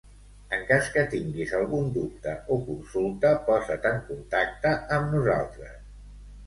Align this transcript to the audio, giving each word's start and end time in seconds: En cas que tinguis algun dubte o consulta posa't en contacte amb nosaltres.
En 0.55 0.61
cas 0.69 0.87
que 0.95 1.03
tinguis 1.11 1.53
algun 1.59 1.91
dubte 1.99 2.33
o 2.57 2.57
consulta 2.71 3.35
posa't 3.51 3.87
en 3.93 4.03
contacte 4.09 4.75
amb 4.99 5.19
nosaltres. 5.19 5.81